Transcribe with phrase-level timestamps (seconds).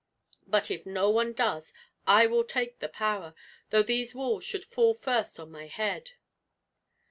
[0.47, 1.73] But if no one does
[2.07, 3.35] I will take the power,
[3.69, 6.13] though these walls should fall first on my head!"